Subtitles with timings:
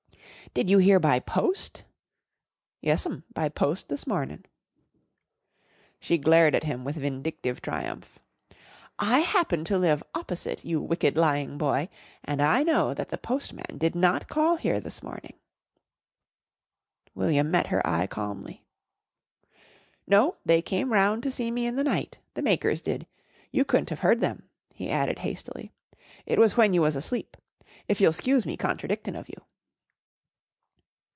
[0.53, 1.85] "Did you hear by post?"
[2.81, 3.23] "Yes'm.
[3.33, 4.45] By post this mornin'."
[5.97, 8.19] She glared at him with vindictive triumph.
[8.99, 11.87] "I happen to live opposite, you wicked, lying boy,
[12.25, 15.35] and I know that the postman did not call here this morning."
[17.15, 18.65] William met her eye calmly.
[20.05, 23.07] "No, they came round to see me in the night the makers did.
[23.53, 25.71] You cou'n't of heard them," he added hastily.
[26.25, 27.37] "It was when you was asleep.
[27.87, 29.37] If you'll 'scuse me contradictin' of you."